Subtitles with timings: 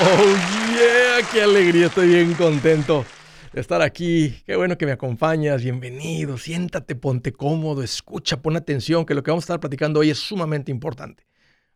[0.00, 0.36] Oh,
[0.76, 3.04] yeah, qué alegría, estoy bien contento
[3.52, 4.40] de estar aquí.
[4.46, 9.32] Qué bueno que me acompañas, bienvenido, siéntate, ponte cómodo, escucha, pon atención, que lo que
[9.32, 11.26] vamos a estar platicando hoy es sumamente importante.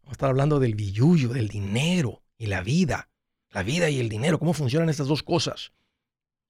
[0.03, 3.09] Vamos a estar hablando del billuyo, del dinero y la vida.
[3.50, 5.73] La vida y el dinero, cómo funcionan estas dos cosas.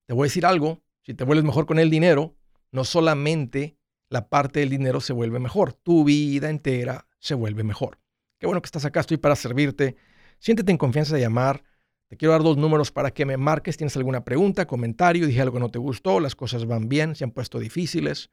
[0.04, 2.36] Te voy a decir algo, si te vuelves mejor con el dinero,
[2.70, 3.79] no solamente
[4.11, 7.98] la parte del dinero se vuelve mejor, tu vida entera se vuelve mejor.
[8.39, 9.96] Qué bueno que estás acá, estoy para servirte.
[10.43, 11.62] Siéntete en confianza de llamar.
[12.09, 13.77] Te quiero dar dos números para que me marques.
[13.77, 15.28] ¿Tienes alguna pregunta, comentario?
[15.28, 18.28] Dije algo que no te gustó, las cosas van bien, se han puesto difíciles.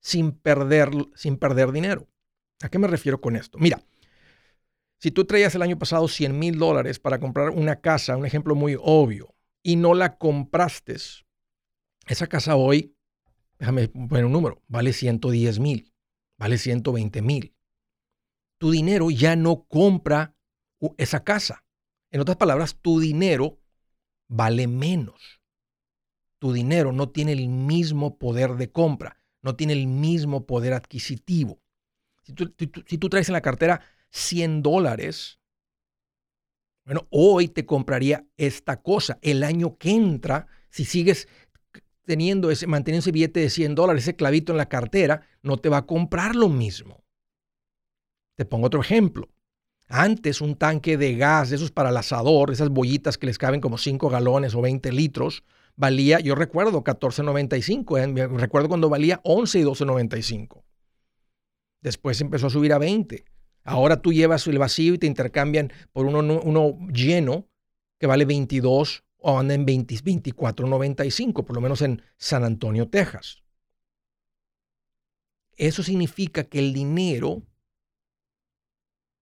[0.00, 2.08] sin perder, sin perder dinero.
[2.62, 3.58] ¿A qué me refiero con esto?
[3.58, 3.80] Mira,
[4.98, 8.54] si tú traías el año pasado 100 mil dólares para comprar una casa, un ejemplo
[8.54, 10.96] muy obvio, y no la compraste,
[12.06, 12.96] esa casa hoy,
[13.58, 15.92] déjame poner un número, vale 110 mil,
[16.38, 17.54] vale 120 mil.
[18.58, 20.34] Tu dinero ya no compra
[20.96, 21.64] esa casa.
[22.10, 23.60] En otras palabras, tu dinero
[24.28, 25.42] vale menos
[26.47, 31.61] tu dinero no tiene el mismo poder de compra, no tiene el mismo poder adquisitivo.
[32.22, 32.33] Si
[32.98, 33.80] tú, traes en la cartera
[34.11, 35.41] 100 dólares,
[36.84, 39.19] bueno, hoy te compraría esta cosa.
[39.22, 41.26] El año que entra, si sigues
[42.04, 45.69] teniendo ese, manteniendo ese billete de 100 dólares, ese clavito en la cartera, no te
[45.69, 47.03] va a comprar lo mismo.
[48.37, 49.28] Te pongo otro ejemplo.
[49.88, 53.60] Antes un tanque de gas, de esos para el asador, esas bollitas que les caben
[53.60, 55.43] como 5 galones o 20 litros,
[55.76, 58.26] valía, yo recuerdo 14.95, ¿eh?
[58.28, 60.64] recuerdo cuando valía 11 y 12.95.
[61.81, 63.25] Después empezó a subir a 20.
[63.62, 67.48] Ahora tú llevas el vacío y te intercambian por uno, lleno
[67.98, 73.43] que vale 22 o anda en 24.95, por lo menos en San Antonio, Texas.
[75.56, 77.43] Eso significa que el dinero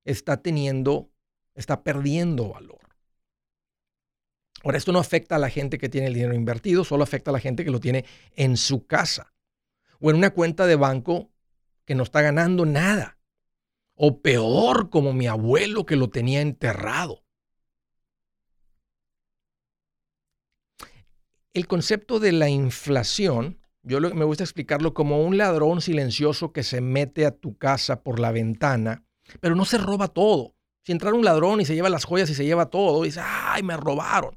[0.04, 1.10] está teniendo,
[1.54, 2.83] está perdiendo valor.
[4.64, 7.34] Ahora, esto no afecta a la gente que tiene el dinero invertido, solo afecta a
[7.34, 9.34] la gente que lo tiene en su casa
[10.00, 11.30] o en una cuenta de banco
[11.84, 13.18] que no está ganando nada.
[13.94, 17.24] O peor, como mi abuelo que lo tenía enterrado.
[21.52, 26.80] El concepto de la inflación, yo me gusta explicarlo como un ladrón silencioso que se
[26.80, 29.04] mete a tu casa por la ventana,
[29.40, 30.56] pero no se roba todo.
[30.82, 33.62] Si entra un ladrón y se lleva las joyas y se lleva todo, dice, ay,
[33.62, 34.36] me robaron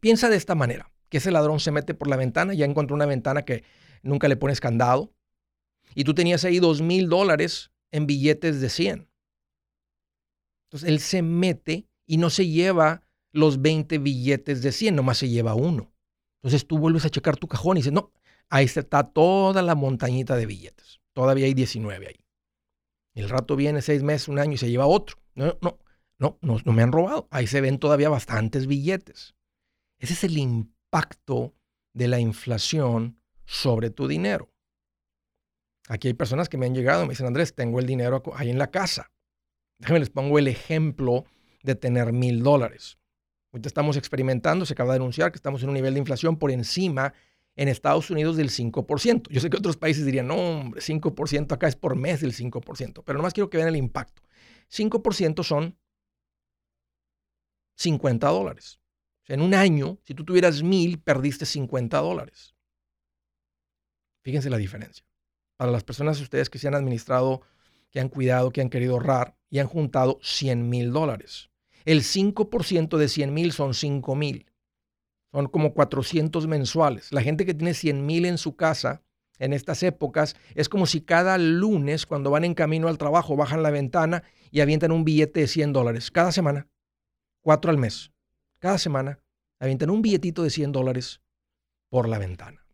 [0.00, 3.06] piensa de esta manera, que ese ladrón se mete por la ventana, ya encontró una
[3.06, 3.64] ventana que
[4.02, 5.12] nunca le pones candado,
[5.94, 9.08] y tú tenías ahí dos mil dólares en billetes de 100.
[10.68, 15.28] Entonces él se mete y no se lleva los 20 billetes de 100, nomás se
[15.28, 15.92] lleva uno.
[16.42, 18.12] Entonces tú vuelves a checar tu cajón y dices, no,
[18.48, 21.00] ahí está toda la montañita de billetes.
[21.12, 22.24] Todavía hay 19 ahí.
[23.14, 25.16] El rato viene seis meses, un año y se lleva otro.
[25.34, 25.78] No, no,
[26.18, 27.28] no, no, no me han robado.
[27.30, 29.34] Ahí se ven todavía bastantes billetes.
[30.00, 31.54] Ese es el impacto
[31.92, 34.50] de la inflación sobre tu dinero.
[35.88, 38.48] Aquí hay personas que me han llegado y me dicen, Andrés, tengo el dinero ahí
[38.48, 39.12] en la casa.
[39.78, 41.26] Déjenme les pongo el ejemplo
[41.62, 42.98] de tener mil dólares.
[43.52, 46.50] Ahorita estamos experimentando, se acaba de anunciar que estamos en un nivel de inflación por
[46.50, 47.12] encima
[47.56, 49.28] en Estados Unidos del 5%.
[49.28, 53.02] Yo sé que otros países dirían, no, hombre, 5% acá es por mes del 5%,
[53.04, 54.22] pero nomás quiero que vean el impacto.
[54.70, 55.76] 5% son
[57.74, 58.79] 50 dólares
[59.28, 62.54] en un año, si tú tuvieras mil, perdiste 50 dólares.
[64.22, 65.04] Fíjense la diferencia.
[65.56, 67.42] Para las personas de ustedes que se han administrado,
[67.90, 71.50] que han cuidado, que han querido ahorrar y han juntado 100 mil dólares.
[71.84, 74.46] El 5% de 100 mil son 5 mil.
[75.32, 77.12] Son como 400 mensuales.
[77.12, 79.02] La gente que tiene 100 mil en su casa
[79.38, 83.62] en estas épocas es como si cada lunes, cuando van en camino al trabajo, bajan
[83.62, 86.10] la ventana y avientan un billete de 100 dólares.
[86.10, 86.68] Cada semana.
[87.42, 88.12] Cuatro al mes
[88.60, 89.18] cada semana
[89.58, 91.20] avientan un billetito de 100 dólares
[91.88, 92.64] por la ventana.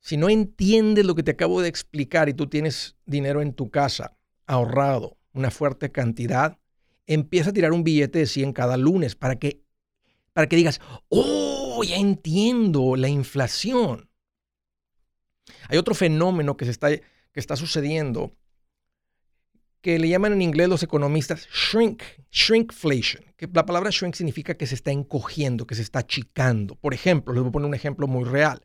[0.00, 3.70] Si no entiendes lo que te acabo de explicar y tú tienes dinero en tu
[3.70, 6.58] casa ahorrado, una fuerte cantidad,
[7.06, 9.62] empieza a tirar un billete de 100 cada lunes para que,
[10.32, 14.10] para que digas, oh, ya entiendo la inflación.
[15.68, 17.02] Hay otro fenómeno que, se está, que
[17.36, 18.36] está sucediendo
[19.82, 24.66] que le llaman en inglés los economistas shrink, shrinkflation, que la palabra shrink significa que
[24.66, 26.76] se está encogiendo, que se está achicando.
[26.76, 28.62] Por ejemplo, les voy a poner un ejemplo muy real.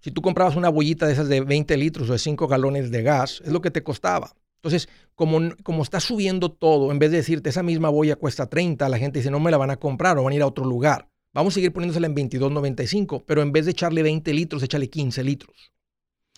[0.00, 3.02] Si tú comprabas una bollita de esas de 20 litros o de 5 galones de
[3.02, 4.34] gas, es lo que te costaba.
[4.56, 8.86] Entonces, como, como está subiendo todo, en vez de decirte esa misma boya cuesta 30,
[8.90, 10.66] la gente dice no me la van a comprar o van a ir a otro
[10.66, 11.08] lugar.
[11.32, 15.24] Vamos a seguir poniéndosela en 22.95, pero en vez de echarle 20 litros, échale 15
[15.24, 15.72] litros.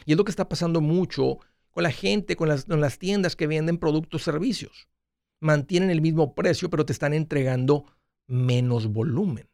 [0.04, 1.38] Y es lo que está pasando mucho
[1.76, 4.88] con la gente, con las, con las tiendas que venden productos, servicios.
[5.40, 7.84] Mantienen el mismo precio, pero te están entregando
[8.26, 9.50] menos volumen.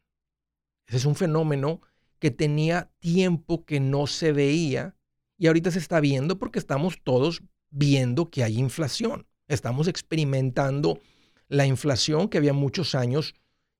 [0.87, 1.81] Ese es un fenómeno
[2.19, 4.95] que tenía tiempo que no se veía
[5.37, 9.27] y ahorita se está viendo porque estamos todos viendo que hay inflación.
[9.49, 11.01] Estamos experimentando
[11.49, 13.35] la inflación que había muchos años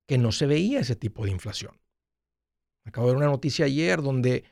[0.06, 1.80] que no se veía ese tipo de inflación.
[2.84, 4.44] Acabo de ver una noticia ayer donde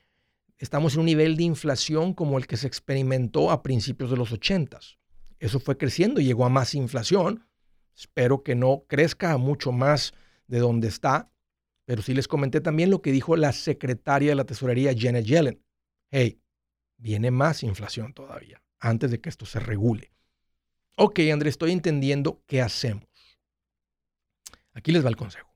[0.61, 4.31] estamos en un nivel de inflación como el que se experimentó a principios de los
[4.31, 4.79] 80.
[5.39, 7.47] Eso fue creciendo y llegó a más inflación.
[7.95, 10.13] Espero que no crezca mucho más
[10.45, 11.31] de donde está,
[11.85, 15.65] pero sí les comenté también lo que dijo la secretaria de la Tesorería, Janet Yellen.
[16.11, 16.39] Hey,
[16.97, 20.13] viene más inflación todavía, antes de que esto se regule.
[20.95, 23.09] Ok, Andrés, estoy entendiendo qué hacemos.
[24.73, 25.49] Aquí les va el consejo.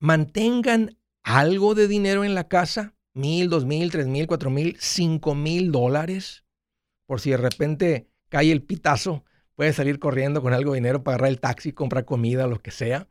[0.00, 5.34] Mantengan algo de dinero en la casa, mil, dos mil, tres mil, cuatro mil, cinco
[5.34, 6.44] mil dólares,
[7.06, 9.24] por si de repente cae el pitazo,
[9.54, 12.70] puedes salir corriendo con algo de dinero para agarrar el taxi, comprar comida, lo que
[12.70, 13.08] sea.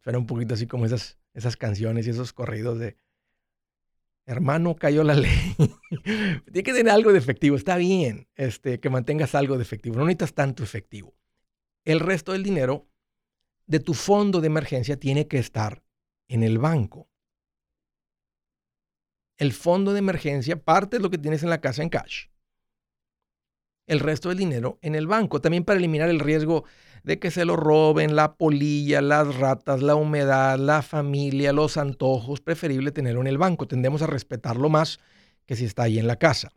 [0.00, 2.96] Suena un poquito así como esas, esas canciones y esos corridos de,
[4.26, 5.54] hermano, cayó la ley.
[6.04, 7.56] Tiene que tener algo de efectivo.
[7.56, 9.96] Está bien este, que mantengas algo de efectivo.
[9.96, 11.14] No necesitas tanto efectivo.
[11.84, 12.88] El resto del dinero
[13.66, 15.82] de tu fondo de emergencia tiene que estar
[16.28, 17.07] en el banco.
[19.38, 22.26] El fondo de emergencia parte de lo que tienes en la casa en cash
[23.88, 25.40] el resto del dinero en el banco.
[25.40, 26.64] También para eliminar el riesgo
[27.02, 32.40] de que se lo roben, la polilla, las ratas, la humedad, la familia, los antojos.
[32.40, 33.66] Preferible tenerlo en el banco.
[33.66, 35.00] Tendemos a respetarlo más
[35.46, 36.52] que si está ahí en la casa.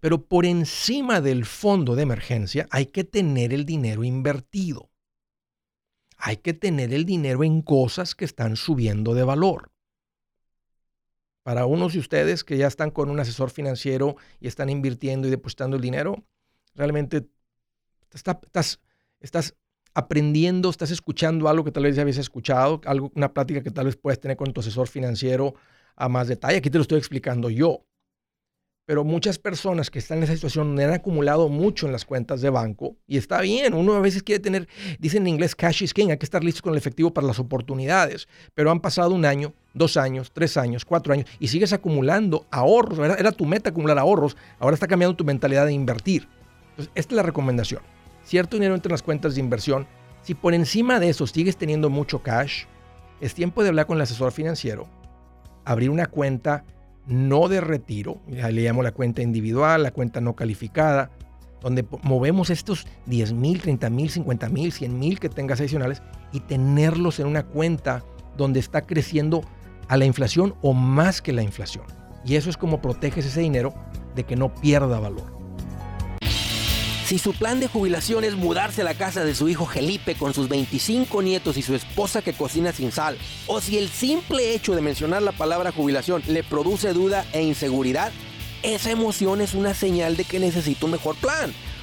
[0.00, 4.90] Pero por encima del fondo de emergencia hay que tener el dinero invertido.
[6.18, 9.71] Hay que tener el dinero en cosas que están subiendo de valor.
[11.42, 15.30] Para unos de ustedes que ya están con un asesor financiero y están invirtiendo y
[15.30, 16.24] depositando el dinero,
[16.74, 17.26] realmente
[18.12, 18.78] estás,
[19.94, 23.86] aprendiendo, estás escuchando algo que tal vez ya habías escuchado, algo, una plática que tal
[23.86, 25.54] vez puedes tener con tu asesor financiero
[25.96, 26.58] a más detalle.
[26.58, 27.84] Aquí te lo estoy explicando yo.
[28.84, 32.50] Pero muchas personas que están en esa situación han acumulado mucho en las cuentas de
[32.50, 33.74] banco y está bien.
[33.74, 34.68] Uno a veces quiere tener,
[34.98, 37.38] dicen en inglés, cash is king, hay que estar listo con el efectivo para las
[37.38, 38.26] oportunidades.
[38.54, 42.98] Pero han pasado un año, dos años, tres años, cuatro años y sigues acumulando ahorros.
[42.98, 46.28] era tu meta acumular ahorros, ahora está cambiando tu mentalidad de invertir.
[46.76, 47.82] Esta es la recomendación.
[48.24, 49.86] Cierto dinero entre las cuentas de inversión.
[50.22, 52.64] Si por encima de eso sigues teniendo mucho cash,
[53.20, 54.88] es tiempo de hablar con el asesor financiero,
[55.64, 56.64] abrir una cuenta
[57.06, 61.10] no de retiro, le llamo la cuenta individual, la cuenta no calificada,
[61.60, 66.02] donde movemos estos 10 mil, 30 mil, 50 mil, 100 mil que tengas adicionales
[66.32, 68.04] y tenerlos en una cuenta
[68.36, 69.42] donde está creciendo
[69.92, 71.84] a la inflación o más que la inflación.
[72.24, 73.74] Y eso es como proteges ese dinero
[74.14, 75.38] de que no pierda valor.
[77.04, 80.32] Si su plan de jubilación es mudarse a la casa de su hijo Felipe con
[80.32, 84.74] sus 25 nietos y su esposa que cocina sin sal, o si el simple hecho
[84.74, 88.12] de mencionar la palabra jubilación le produce duda e inseguridad,
[88.62, 91.52] esa emoción es una señal de que necesita un mejor plan.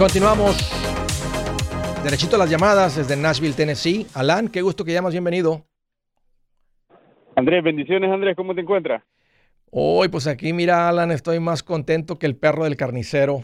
[0.00, 0.56] Continuamos.
[2.02, 4.06] Derechito a las llamadas desde Nashville, Tennessee.
[4.14, 5.66] Alan, qué gusto que llamas, bienvenido.
[7.36, 9.02] Andrés, bendiciones, Andrés, ¿cómo te encuentras?
[9.70, 13.42] Hoy, pues aquí, mira, Alan, estoy más contento que el perro del carnicero.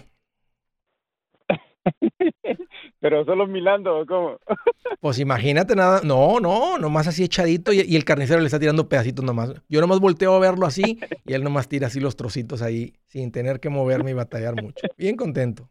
[3.00, 4.38] Pero solo milando, ¿cómo?
[5.00, 8.88] pues imagínate nada, no, no, nomás así echadito y, y, el carnicero le está tirando
[8.88, 9.62] pedacitos nomás.
[9.68, 13.30] Yo nomás volteo a verlo así y él nomás tira así los trocitos ahí sin
[13.30, 14.86] tener que moverme y batallar mucho.
[14.96, 15.68] Bien contento.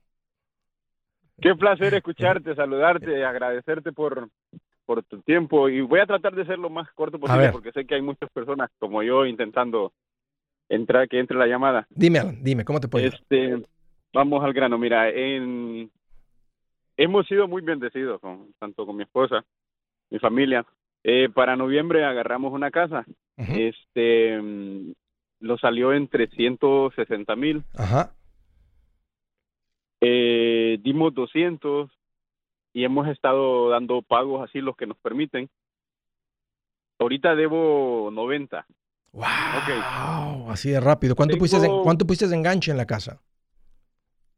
[1.42, 4.30] Qué placer escucharte, saludarte, agradecerte por,
[4.86, 5.70] por tu tiempo.
[5.70, 8.30] Y voy a tratar de ser lo más corto posible porque sé que hay muchas
[8.32, 9.92] personas como yo intentando
[10.70, 11.88] entrar, que entre la llamada.
[11.90, 13.62] Dime, Alan, dime, ¿cómo te puedo este,
[14.14, 15.92] Vamos al grano, mira, en,
[16.96, 19.44] hemos sido muy bendecidos, con, tanto con mi esposa,
[20.10, 20.66] mi familia.
[21.04, 23.06] Eh, para noviembre agarramos una casa,
[23.38, 24.94] este, mm,
[25.42, 27.64] lo salió en 360 mil.
[27.76, 28.12] Ajá.
[30.00, 31.90] Eh, dimos 200
[32.74, 35.50] y hemos estado dando pagos así los que nos permiten.
[37.00, 38.66] Ahorita debo 90.
[39.12, 41.16] Wow, así de rápido.
[41.16, 43.22] ¿Cuánto, pusiste, ¿Cuánto pusiste de enganche en la casa?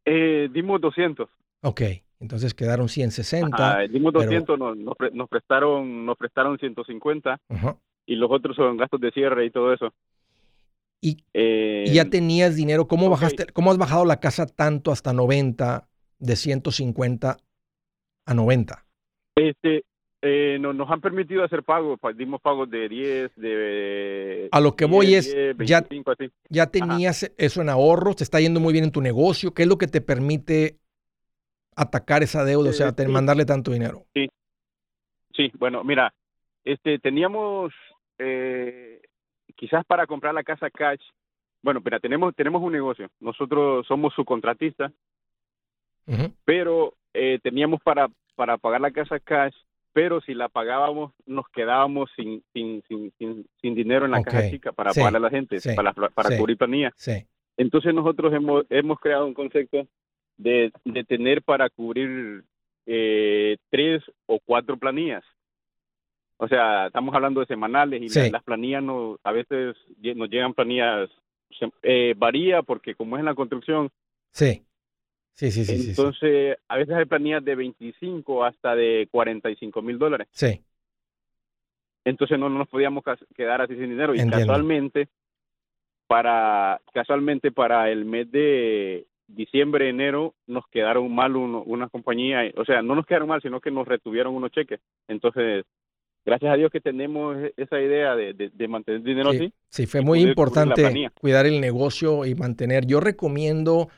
[0.06, 1.28] Eh, dimos 200.
[1.62, 1.82] Ok,
[2.20, 3.88] entonces quedaron 160.
[3.88, 7.40] dimos 200, nos, nos, prestaron nos prestaron 150
[8.06, 9.94] y los otros son gastos de cierre y todo eso.
[11.02, 12.88] Y, ya eh, tenías dinero.
[12.88, 15.87] ¿Cómo, bajaste, ¿Cómo has bajado la casa tanto hasta 90,
[16.20, 17.38] de 150
[18.26, 18.86] a 90?
[19.36, 19.84] Este,
[20.22, 24.50] eh, nos han permitido hacer pagos, dimos pagos de 10, de...
[24.52, 25.86] A lo que voy es, ya,
[26.50, 29.68] ya tenías eso en ahorros, te está yendo muy bien en tu negocio, ¿qué es
[29.68, 30.80] lo que te permite
[31.76, 34.06] atacar esa deuda, o sea, eh, mandarle tanto dinero?
[34.16, 34.28] Sí,
[35.36, 36.12] sí, bueno, mira,
[36.66, 37.72] este, teníamos
[38.18, 39.00] eh,
[39.56, 41.02] quizás para comprar la casa cash,
[41.62, 44.92] bueno, pero tenemos, tenemos un negocio, nosotros somos subcontratistas,
[46.46, 49.56] pero eh, teníamos para, para pagar la casa cash,
[49.94, 53.12] pero si la pagábamos nos quedábamos sin, sin, sin,
[53.62, 56.94] sin, dinero en la caja chica para pagar a la gente, para, para cubrir planillas.
[57.58, 59.88] Entonces nosotros hemos, hemos creado un concepto
[60.38, 62.44] de, de tener para cubrir
[62.86, 65.24] eh, tres o cuatro planillas.
[66.38, 69.76] O sea, estamos hablando de semanales y las planillas no, a veces
[70.16, 71.10] nos llegan planillas,
[71.82, 73.90] eh, varía porque como es en la construcción.
[74.32, 74.64] Sí.
[75.38, 75.90] Sí, sí, sí.
[75.92, 80.28] Entonces, a veces hay planillas de 25 hasta de 45 mil dólares.
[80.32, 80.64] Sí.
[82.06, 83.04] Entonces no, nos podíamos
[83.36, 84.16] quedar así sin dinero.
[84.16, 85.10] Y casualmente,
[86.08, 92.82] para, casualmente para el mes de diciembre, enero, nos quedaron mal una compañía, o sea,
[92.82, 94.80] no nos quedaron mal, sino que nos retuvieron unos cheques.
[95.08, 95.66] Entonces,
[96.26, 99.54] gracias a Dios que tenemos e-, esa idea de, mantener dinero sí, así.
[99.70, 102.88] Sí, fue muy importante cuidar el negocio y mantener.
[102.88, 103.90] Yo recomiendo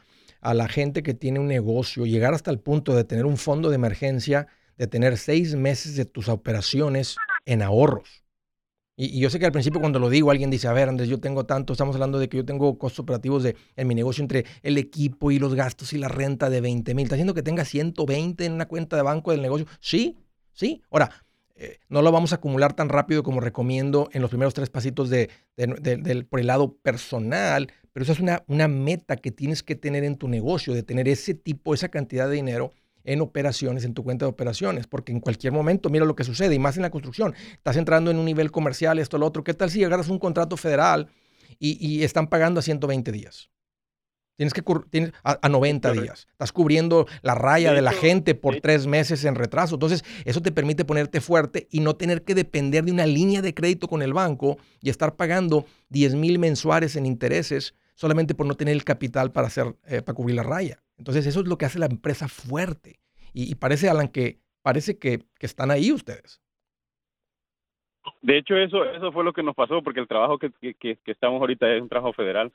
[0.42, 3.70] a la gente que tiene un negocio llegar hasta el punto de tener un fondo
[3.70, 7.16] de emergencia, de tener seis meses de tus operaciones
[7.46, 8.24] en ahorros.
[9.02, 11.22] Y, yo sé que al principio cuando lo digo, alguien dice, a ver, Andrés, yo
[11.22, 14.46] tengo tanto, estamos hablando de que yo tengo costos operativos de, en mi negocio entre
[14.62, 17.06] el equipo y los gastos y la renta de 20 mil.
[17.06, 19.68] ¿Está haciendo que tenga 120 en una cuenta de banco del negocio?
[19.80, 20.18] Sí,
[20.52, 20.82] sí.
[20.92, 21.12] Ahora,
[21.56, 25.10] eh, no lo vamos a acumular tan rápido como recomiendo en los primeros tres pasitos
[25.10, 29.76] de, del, por el lado personal, pero esa es una, una meta que tienes que
[29.76, 32.72] tener en tu negocio, de tener ese tipo, esa cantidad de dinero
[33.04, 36.56] en operaciones, en tu cuenta de operaciones, porque en cualquier momento, mira lo que sucede,
[36.56, 39.54] y más en la construcción, estás entrando en un nivel comercial, esto, lo otro, ¿qué
[39.54, 41.10] tal si agarras un contrato federal
[41.60, 43.50] y, están pagando a 120 días?
[44.38, 46.26] Tienes que tienes a, 90 días.
[46.32, 49.76] Estás cubriendo la raya de, la gente por tres meses en retraso.
[49.76, 53.54] Entonces, eso te permite ponerte fuerte y no tener que depender de una línea de
[53.54, 58.54] crédito con el banco y estar pagando 10 mil mensuales en intereses solamente por no
[58.54, 60.78] tener el capital para, hacer, eh, para cubrir la raya.
[60.98, 63.02] Entonces, eso es lo que hace la empresa fuerte.
[63.34, 66.42] Y, parece, Alan, que parece que, están ahí ustedes.
[68.22, 71.42] De hecho, eso, eso fue lo que nos pasó, porque el trabajo que, que estamos
[71.42, 72.54] ahorita es un trabajo federal.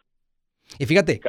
[0.78, 1.20] Y fíjate,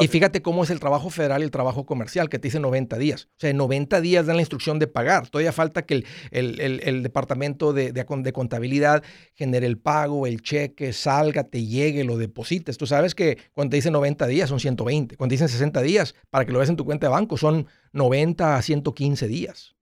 [0.00, 2.98] y, fíjate cómo es el trabajo federal y el trabajo comercial, que te dice 90
[2.98, 3.28] días.
[3.32, 5.28] O sea, en 90 días dan la instrucción de pagar.
[5.28, 9.04] Todavía falta que el, departamento de, de, contabilidad
[9.34, 12.76] genere el pago, el cheque, salga, te llegue, lo deposites.
[12.76, 15.16] Tú sabes que cuando te dicen 90 días son 120.
[15.16, 17.66] Cuando te dicen 60 días, para que lo veas en tu cuenta de banco, son
[17.92, 19.76] 90 a 115 días.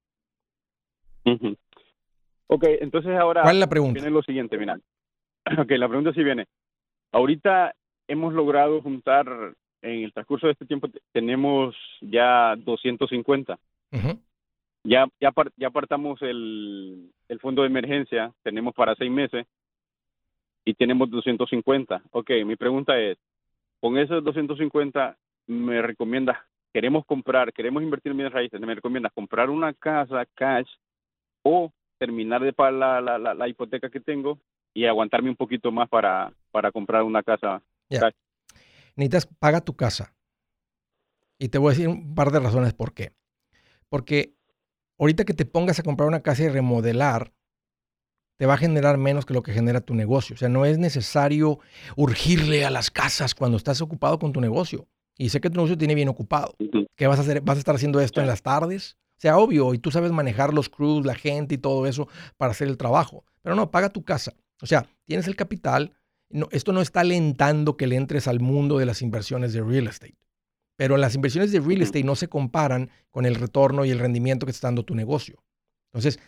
[2.48, 3.42] Ok, entonces ahora...
[3.42, 3.94] ¿Cuál es la pregunta?
[3.94, 4.78] Viene lo siguiente, mira.
[5.58, 6.46] Ok, la pregunta sí viene.
[7.10, 7.74] Ahorita
[8.12, 9.26] hemos logrado juntar
[9.80, 13.58] en el transcurso de este tiempo tenemos ya 250.
[14.84, 19.46] Ya ya ya apartamos el, el fondo de emergencia, tenemos para seis meses
[20.64, 22.02] y tenemos 250.
[22.10, 23.16] Ok, mi pregunta es,
[23.80, 25.16] con esos 250
[25.46, 26.38] me recomiendas,
[26.72, 30.68] queremos comprar, queremos invertir en bienes raíces, me recomiendas comprar una casa cash
[31.42, 34.38] o terminar de pagar la, la, la, hipoteca que tengo
[34.74, 37.62] y aguantarme un poquito más para, para comprar una casa
[38.96, 40.14] Necesitas, paga tu casa.
[41.38, 43.12] Y te voy a decir un par de razones por qué.
[43.88, 44.34] Porque
[44.98, 47.32] ahorita que te pongas a comprar una casa y remodelar,
[48.36, 50.34] te va a generar menos que lo que genera tu negocio.
[50.34, 51.60] O sea, no es necesario
[51.96, 54.88] urgirle a las casas cuando estás ocupado con tu negocio.
[55.16, 56.54] Y sé que tu negocio tiene bien ocupado.
[56.96, 57.40] ¿Qué vas a hacer?
[57.42, 58.96] ¿Vas a estar haciendo esto en las tardes?
[59.16, 62.50] O sea, obvio, y tú sabes manejar los crews, la gente y todo eso para
[62.50, 63.24] hacer el trabajo.
[63.42, 64.34] Pero no, paga tu casa.
[64.60, 65.92] O sea, tienes el capital,
[66.50, 70.16] esto no está alentando que le entres al mundo de las inversiones de real estate.
[70.76, 74.46] Pero las inversiones de real estate no se comparan con el retorno y el rendimiento
[74.46, 75.42] que está dando tu negocio.
[75.92, 76.18] Entonces,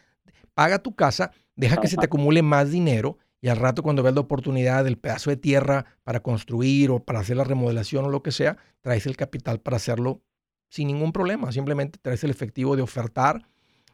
[0.53, 4.15] paga tu casa, deja que se te acumule más dinero y al rato cuando veas
[4.15, 8.23] la oportunidad del pedazo de tierra para construir o para hacer la remodelación o lo
[8.23, 10.23] que sea, traes el capital para hacerlo
[10.71, 11.53] sin ningún problema.
[11.53, 13.47] Simplemente traes el efectivo de ofertar.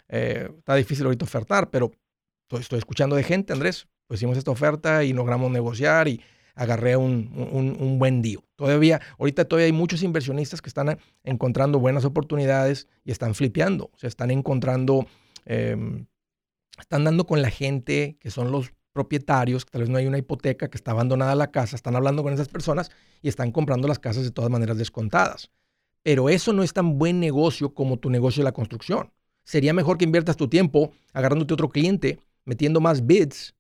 [0.09, 1.91] Eh, está difícil ahorita ofertar, pero
[2.51, 6.21] estoy escuchando de gente, Andrés, pues hicimos esta oferta y logramos negociar y
[6.57, 7.31] agarré un,
[7.79, 8.39] un, buen día.
[8.57, 13.97] Todavía, ahorita todavía hay muchos inversionistas que están encontrando buenas oportunidades y están flipeando, o
[13.97, 15.07] sea, están encontrando,
[15.45, 16.07] em,
[16.77, 20.19] están dando con la gente que son los propietarios, que tal vez no hay una
[20.19, 22.91] hipoteca, que está abandonada la casa, están hablando con esas personas
[23.23, 25.53] y están comprando las casas de todas maneras descontadas.
[26.03, 29.13] Pero eso no es tan buen negocio como tu negocio de la construcción.
[29.45, 33.55] Sería mejor que inviertas tu tiempo agarrándote otro cliente, metiendo más bids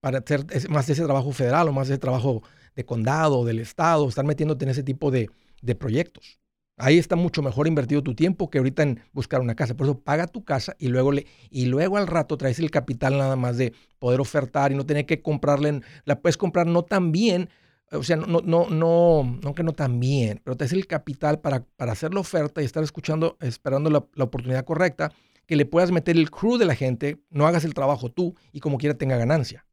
[0.00, 2.42] para hacer más ese trabajo federal o más ese trabajo
[2.74, 5.30] de condado, del estado, estar metiéndote en ese tipo de,
[5.78, 6.38] proyectos.
[6.76, 9.76] Ahí está mucho mejor invertido tu tiempo que ahorita en buscar una casa.
[9.76, 13.18] Por eso paga tu casa y luego, le, y luego al rato traes el capital
[13.18, 15.80] nada más de poder ofertar y no tener que comprarle.
[16.04, 17.50] La puedes comprar no tan bien,
[17.90, 21.64] o sea, no, no, no, no que no tan bien, pero traes el capital para,
[21.76, 25.10] para hacer la oferta y estar escuchando, esperando la, la oportunidad correcta,
[25.46, 28.60] que le puedas meter el crew de la gente, no hagas el trabajo tú y
[28.60, 29.66] como quiera tenga ganancia.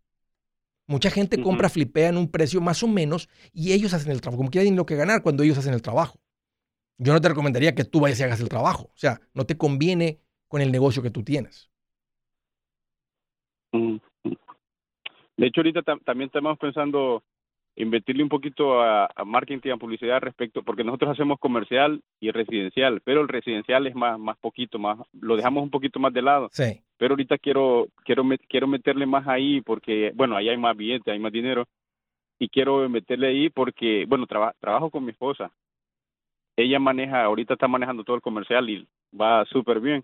[0.88, 4.38] Mucha gente compra, flipea en un precio más o menos y ellos hacen el trabajo.
[4.38, 6.19] Como quieren lo que ganar cuando ellos hacen el trabajo.
[6.98, 8.84] Yo no te recomendaría que tú vayas y hagas el trabajo.
[8.93, 11.71] O sea, no te conviene con el negocio que tú tienes.
[13.74, 17.24] De hecho, ahorita también estamos pensando
[17.75, 23.01] invertirle un poquito a, marketing y a publicidad respecto, porque nosotros hacemos comercial y residencial,
[23.01, 26.49] pero el residencial es más, más poquito, más, lo dejamos un poquito más de lado.
[26.51, 26.81] Sí.
[26.97, 31.19] Pero ahorita quiero, quiero, quiero meterle más ahí porque, bueno, ahí hay más billetes, hay
[31.19, 31.65] más dinero,
[32.39, 35.51] y quiero meterle ahí porque, bueno, trabajo con mi esposa.
[36.57, 38.88] Ella maneja, ahorita está manejando todo el comercial y
[39.19, 40.03] va súper bien.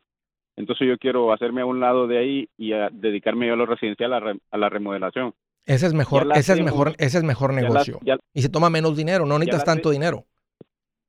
[0.58, 4.58] Entonces yo quiero hacerme a un lado de ahí y dedicarme a lo residencial, a
[4.58, 5.34] la remodelación.
[5.66, 8.00] Ese es mejor, ese es mejor, ese es mejor negocio.
[8.34, 10.26] y se toma menos dinero, no necesitas tanto dinero.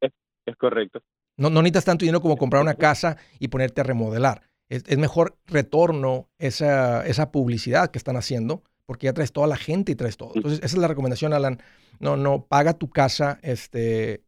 [0.00, 1.00] Es, correcto.
[1.36, 4.42] No, no, necesitas tanto dinero como comprar una casa y ponerte a remodelar.
[4.68, 9.56] Es, es, mejor retorno esa, esa publicidad que están haciendo, porque ya traes toda la
[9.56, 10.32] gente y traes todo.
[10.34, 11.62] Entonces, esa es la recomendación, Alan.
[12.00, 14.24] No, no, paga tu casa este,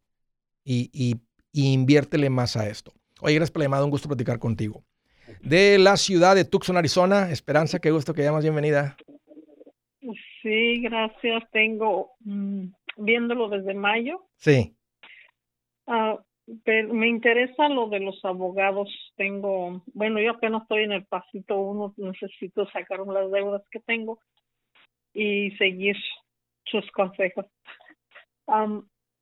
[0.63, 1.17] y, y,
[1.51, 2.93] y inviértele más a esto.
[3.21, 4.83] Oye, gracias por la llamada, un gusto platicar contigo.
[5.41, 8.97] De la ciudad de Tucson, Arizona, Esperanza, qué gusto que llamas, bienvenida.
[10.45, 11.43] Sí, gracias.
[11.51, 12.65] Tengo mm,
[12.97, 14.27] viéndolo desde mayo.
[14.35, 14.77] Sí.
[15.87, 16.19] Ah,
[16.63, 18.87] pero me interesa lo de los abogados.
[19.15, 24.19] Tengo, bueno, yo apenas estoy en el pasito uno, necesito sacar las deudas que tengo
[25.15, 25.97] y seguir
[26.65, 27.47] sus consejos.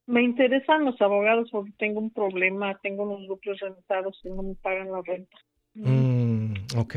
[0.05, 4.55] me interesan los abogados porque tengo un problema, tengo unos grupos rentados y no me
[4.55, 5.37] pagan la renta.
[5.75, 6.95] Mm, ok.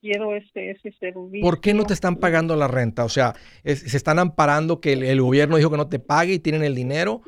[0.00, 1.40] Quiero ese, ese servicio.
[1.42, 3.04] ¿Por qué no te están pagando la renta?
[3.04, 3.34] O sea,
[3.64, 7.22] ¿se están amparando que el, gobierno dijo que no te pague y tienen el dinero?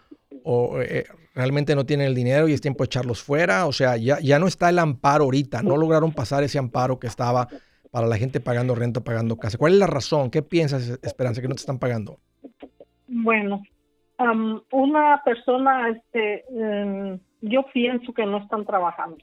[0.44, 1.04] ¿O eh,
[1.34, 3.66] realmente no tienen el dinero y es tiempo de echarlos fuera?
[3.66, 5.62] O sea, ya, ya no está el amparo ahorita.
[5.62, 7.48] No lograron pasar ese amparo que estaba
[7.90, 9.58] para la gente pagando renta, pagando casa.
[9.58, 10.30] ¿Cuál es la razón?
[10.30, 12.18] ¿Qué piensas, Esperanza, que no te están pagando?
[13.08, 13.62] Bueno,
[14.70, 19.18] una persona, este, em, yo pienso que no están trabajando.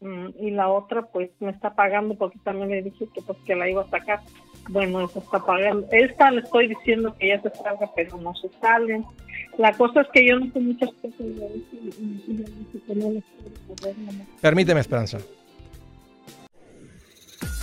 [0.00, 3.56] Mm, y la otra, pues, me está pagando porque también le dije que, pues, que
[3.56, 4.20] la iba a sacar.
[4.68, 5.86] Bueno, eso está pagando.
[5.90, 9.04] Esta le estoy diciendo que ya se salga, pero no se salen.
[9.56, 11.26] La cosa es que yo no sé muchas cosas.
[14.40, 15.18] Permíteme, Esperanza.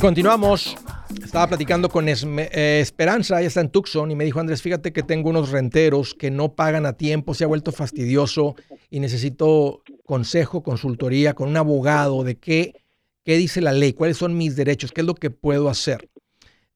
[0.00, 0.76] Continuamos.
[1.24, 5.02] Estaba platicando con eh, Esperanza, ella está en Tucson, y me dijo, Andrés, fíjate que
[5.02, 8.54] tengo unos renteros que no pagan a tiempo, se ha vuelto fastidioso
[8.90, 12.74] y necesito consejo, consultoría con un abogado de qué,
[13.24, 16.08] qué dice la ley, cuáles son mis derechos, qué es lo que puedo hacer.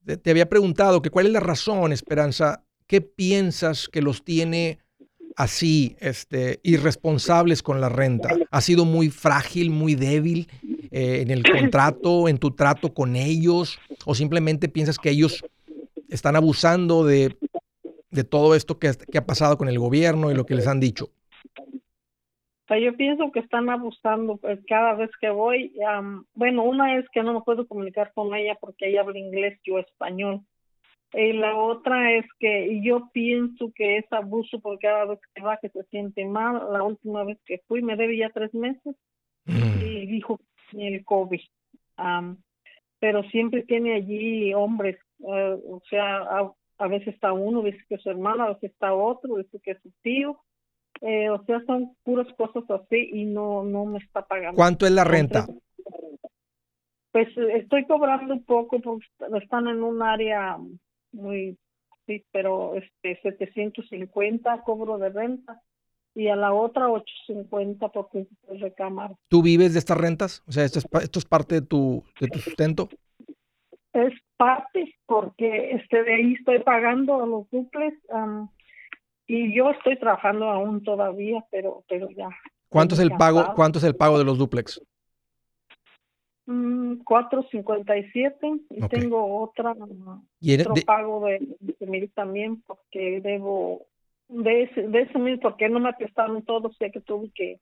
[0.05, 4.81] Te, había preguntado que cuál es la razón, Esperanza, qué piensas que los tiene
[5.37, 8.31] así, este, irresponsables con la renta.
[8.51, 10.49] ¿Ha sido muy frágil, muy débil?
[10.90, 15.42] Eh, en el contrato, en tu trato con ellos, o simplemente piensas que ellos
[16.11, 17.35] están abusando de,
[18.29, 21.09] todo esto que, ha pasado con el gobierno y lo que les han dicho?
[22.68, 25.75] yo pienso que están abusando pues, cada vez que voy.
[26.35, 29.79] bueno, una es que no me puedo comunicar con ella porque ella habla inglés, yo
[29.79, 30.40] español.
[31.14, 35.59] Y la otra es que yo pienso que es abuso porque cada vez que va
[35.59, 36.72] que se siente mal.
[36.72, 38.96] La última vez que fui me debe ya tres meses
[39.44, 39.81] mm.
[39.83, 40.40] y dijo
[40.72, 41.40] el COVID.
[42.98, 48.03] pero siempre tiene allí hombres, eh, o sea, a, veces está uno, dice que es
[48.03, 50.38] su hermano, a veces está otro, dice que es su tío.
[51.01, 54.57] Eh, o sea, son puras cosas así y no, no me está pagando.
[54.57, 55.46] ¿Cuánto es la renta?
[57.12, 59.07] pues estoy cobrando un poco porque
[59.42, 60.57] están en un área
[61.12, 61.59] muy,
[62.07, 65.62] sí, pero este 750 cobro de renta
[66.14, 69.14] y a la otra 8.50 porque es recámara.
[69.29, 70.42] ¿Tú vives de estas rentas?
[70.46, 72.88] O sea, esto es, esto es parte de tu, de tu sustento.
[73.92, 77.94] Es parte porque este de ahí estoy pagando los duples
[79.27, 82.29] y yo estoy trabajando aún todavía, pero pero ya.
[82.68, 83.53] ¿Cuánto es el pago?
[83.55, 84.81] ¿Cuánto es el pago de los duplex?
[86.47, 89.77] Mm, 4.57 y tengo otra
[90.41, 93.87] ¿Y otro pago de, de también porque debo
[94.29, 97.61] de ese, de ese mismo, porque no me prestaron todo, o sea que tuve que,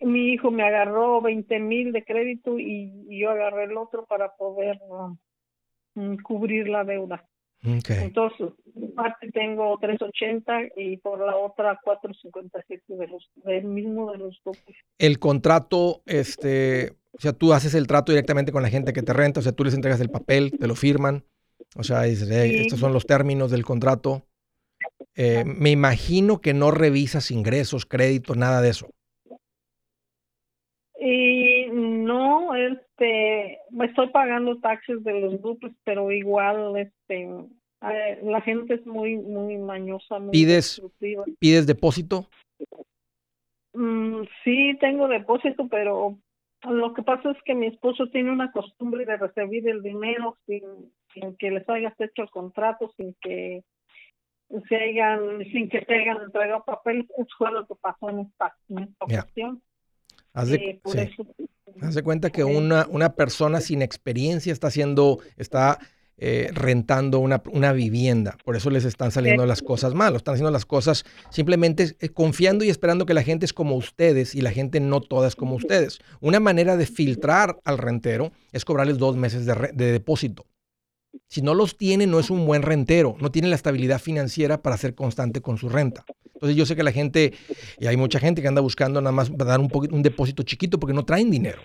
[0.00, 4.78] mi hijo me agarró 20 mil de crédito y, yo agarré el otro para poder
[5.94, 7.24] um, cubrir la deuda.
[7.62, 8.52] Entonces,
[8.94, 14.58] parte tengo 380 y por la otra 457 de los, del mismo de los dos.
[14.98, 19.12] El contrato, este, o sea, tú haces el trato directamente con la gente que te
[19.12, 21.24] renta, o sea, tú les entregas el papel, te lo firman,
[21.76, 24.26] o sea, dices, estos son los términos del contrato.
[25.16, 28.88] Eh, me imagino que no revisas ingresos, créditos, nada de eso.
[31.00, 38.40] Y no, este, me estoy pagando taxes de los grupos, pero igual, este, eh, la
[38.40, 40.18] gente es muy, muy mañosa.
[40.18, 40.82] Muy ¿Pides,
[41.38, 42.28] ¿Pides depósito?
[43.72, 46.18] Mm, sí, tengo depósito, pero
[46.70, 50.62] lo que pasa es que mi esposo tiene una costumbre de recibir el dinero sin,
[51.12, 53.64] sin que les hayas hecho el contrato, sin que
[54.68, 57.08] se hayan, sin que te hayan entregado papel.
[57.16, 59.62] Eso fue lo que pasó en esta, en ocasión.
[60.32, 60.80] Haz de,
[61.80, 65.78] Haz de, cuenta que una, una persona sin experiencia está haciendo, está
[66.16, 68.38] eh, rentando una, una, vivienda.
[68.44, 70.14] Por eso les están saliendo las cosas mal.
[70.14, 74.36] Están haciendo las cosas simplemente eh, confiando y esperando que la gente es como ustedes
[74.36, 75.98] y la gente no toda es como ustedes.
[76.20, 80.46] Una manera de filtrar al rentero es cobrarles dos meses de, de depósito.
[81.28, 84.76] Si no los tiene, no es un buen rentero, no tiene la estabilidad financiera para
[84.76, 86.04] ser constante con su renta.
[86.34, 87.32] Entonces yo sé que la gente,
[87.78, 90.94] y hay mucha gente que anda buscando nada más dar un, un depósito chiquito porque
[90.94, 91.60] no traen dinero.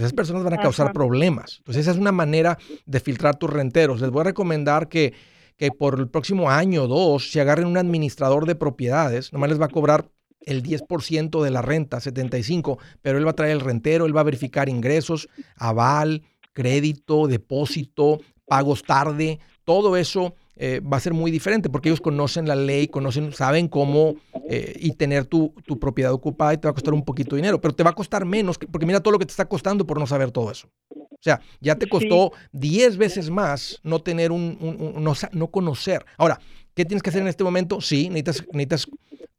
[0.00, 1.58] Esas personas van a causar problemas.
[1.58, 4.00] Entonces esa es una manera de filtrar tus renteros.
[4.00, 5.12] Les voy a recomendar que,
[5.56, 9.60] que por el próximo año o dos se agarren un administrador de propiedades, nomás les
[9.60, 10.10] va a cobrar
[10.40, 14.22] el 10% de la renta, 75, pero él va a traer el rentero, él va
[14.22, 21.30] a verificar ingresos, aval, crédito, depósito, pagos tarde, todo eso eh, va a ser muy
[21.30, 24.16] diferente porque ellos conocen la ley, conocen, saben cómo
[24.50, 27.40] eh, y tener tu, tu, propiedad ocupada y te va a costar un poquito de
[27.40, 29.86] dinero, pero te va a costar menos, porque mira todo lo que te está costando
[29.86, 30.68] por no saber todo eso.
[30.90, 36.04] O sea, ya te costó 10 veces más no tener un, un, no, no, conocer.
[36.18, 36.38] Ahora,
[36.74, 37.80] ¿qué tienes que hacer en este momento?
[37.80, 38.86] Sí, necesitas, necesitas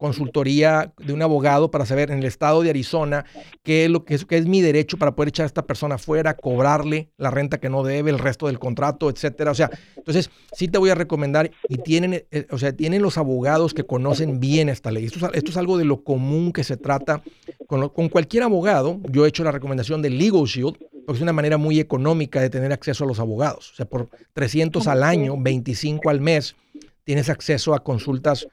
[0.02, 3.24] consultoría de un abogado para saber en el estado de Arizona
[3.62, 5.96] qué es lo que es, qué es mi derecho para poder echar a esta persona
[5.96, 9.52] afuera, cobrarle la renta que no debe, el resto del contrato, etcétera.
[9.52, 13.20] O sea, entonces sí te voy a recomendar y tienen, eh, o sea, tienen los
[13.20, 15.06] abogados que conocen bien esta ley.
[15.06, 17.22] Esto es, esto es algo de lo común que se trata
[17.68, 19.00] con, con cualquier abogado.
[19.08, 22.50] Yo he hecho la recomendación de Legal Shield porque es una manera muy económica de
[22.50, 23.72] tener acceso a los abogados.
[23.74, 26.56] O sea, por 300 al año, 25 al mes,
[27.04, 28.48] tienes acceso a consultas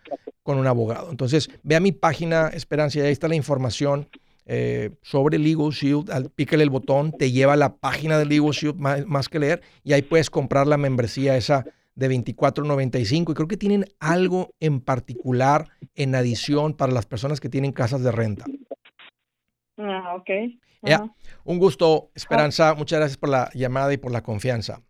[0.49, 1.11] con un abogado.
[1.11, 4.09] Entonces, ve a mi página, Esperanza, y ahí está la información
[4.47, 6.11] eh, sobre Legal Shield.
[6.11, 9.61] Al, pícale el botón, te lleva a la página de Legal Shield más, que leer,
[9.85, 14.81] y ahí puedes comprar la membresía esa de 24.95 y creo que tienen algo en
[14.81, 18.47] particular en adición para las personas que tienen casas de renta.
[19.77, 20.31] Ah, ok.
[21.45, 22.75] Un gusto, Esperanza.
[22.75, 24.81] Muchas gracias por la llamada y por la confianza.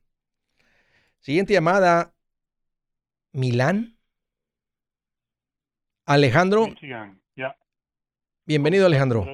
[1.18, 2.14] Siguiente llamada,
[3.32, 3.97] Milán.
[6.08, 6.68] Alejandro.
[8.46, 9.26] Bienvenido, Alejandro.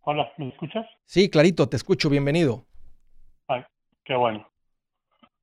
[0.00, 0.86] Hola, ¿me escuchas?
[1.04, 2.64] Sí, clarito, te escucho, bienvenido.
[3.46, 3.62] Ay,
[4.02, 4.48] qué bueno.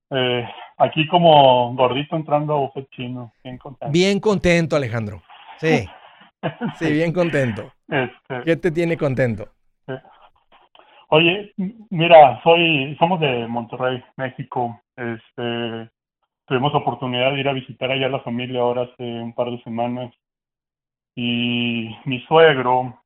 [0.10, 0.44] Eh,
[0.78, 3.92] aquí como gordito entrando a bufet chino, bien contento.
[3.92, 5.22] Bien contento, Alejandro.
[5.60, 5.88] Sí,
[6.80, 7.72] sí, bien contento.
[7.88, 9.48] Este, ¿Qué te tiene contento?
[11.10, 11.54] Oye,
[11.92, 14.82] mira, soy, somos de Monterrey, México.
[14.96, 15.92] Este,
[16.52, 19.64] tuvimos oportunidad de ir a visitar allá a la familia ahora hace un par de
[19.64, 20.14] semanas.
[21.16, 23.02] Y mi suegro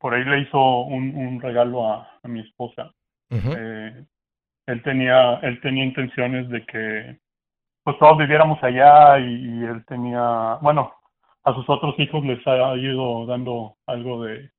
[0.00, 2.92] por ahí le hizo un, un regalo a, a, mi esposa.
[3.30, 4.04] eh,
[4.66, 7.20] él tenía él tenía intenciones de que
[7.84, 10.92] pues todos viviéramos allá y, y, él tenía bueno
[11.44, 14.50] a sus otros hijos les ha ido dando algo de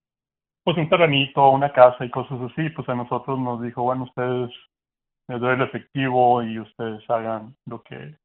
[0.64, 4.52] pues un terrenito, una casa y cosas así, pues a nosotros nos dijo, bueno, ustedes
[5.28, 8.16] les doy el efectivo y ustedes hagan lo que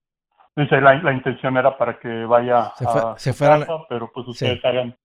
[0.56, 4.10] dice la, la intención era para que vaya se, fue, a se fueran, casa, pero
[4.12, 4.66] pues ustedes sí.
[4.66, 4.96] hagan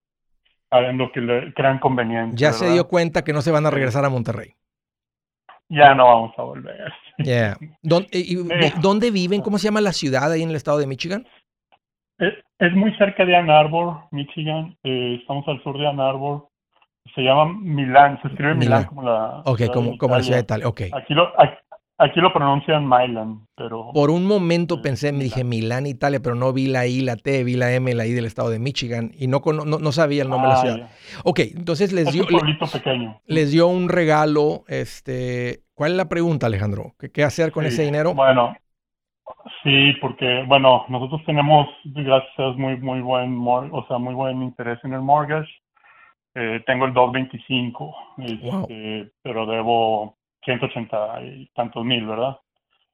[0.70, 2.58] hagan lo que le crean conveniente ya ¿verdad?
[2.58, 4.54] se dio cuenta que no se van a regresar a Monterrey
[5.68, 7.56] ya no vamos a volver yeah.
[7.82, 8.72] ¿Dónde, y, eh.
[8.80, 9.40] ¿Dónde viven?
[9.40, 11.26] ¿Cómo se llama la ciudad ahí en el estado de Michigan?
[12.18, 14.76] Es, es muy cerca de Ann Arbor, Michigan.
[14.82, 16.48] Eh, estamos al sur de Ann Arbor.
[17.14, 19.42] Se llama Milán, se escribe Milán, Milán como la.
[19.44, 20.68] Ok, como, como la ciudad de Italia.
[20.68, 20.90] Okay.
[20.92, 21.56] Aquí lo, aquí,
[21.98, 23.90] Aquí lo pronuncian Milan, pero...
[23.94, 27.42] Por un momento pensé, me dije Milán, Italia, pero no vi la I, la T,
[27.42, 30.28] vi la M, la I del estado de Michigan y no, no, no sabía el
[30.28, 30.88] nombre ah, de la ciudad.
[30.88, 31.20] Ya.
[31.24, 32.24] Ok, entonces les es dio...
[32.24, 33.20] Un pequeño.
[33.26, 35.60] Les dio un regalo, este...
[35.74, 36.92] ¿Cuál es la pregunta, Alejandro?
[36.98, 38.14] ¿Qué, qué hacer con sí, ese dinero?
[38.14, 38.54] Bueno,
[39.62, 44.92] sí, porque, bueno, nosotros tenemos, gracias muy, muy buen, o sea, muy buen interés en
[44.92, 45.50] el mortgage.
[46.34, 48.60] Eh, tengo el 225, wow.
[48.60, 52.38] este, pero debo 180 y tantos mil, ¿verdad?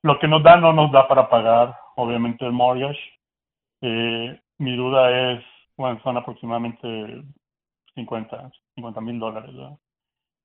[0.02, 2.98] Lo que nos da no nos da para pagar, obviamente, el mortgage.
[3.82, 5.44] Eh, mi duda es,
[5.76, 7.22] bueno, son aproximadamente
[7.94, 9.78] 50 mil dólares, ¿verdad?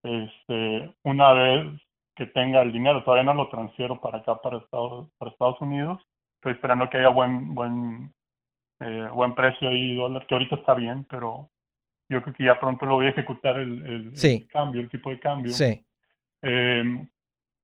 [0.03, 1.81] Este, una vez
[2.15, 5.99] que tenga el dinero, todavía no lo transfiero para acá, para Estados, para Estados Unidos.
[6.35, 8.13] Estoy esperando que haya buen, buen,
[8.79, 11.49] eh, buen precio ahí, dólar, que ahorita está bien, pero
[12.09, 14.41] yo creo que ya pronto lo voy a ejecutar el, el, sí.
[14.41, 15.51] el cambio, el tipo de cambio.
[15.51, 15.83] Sí.
[16.41, 16.83] Eh,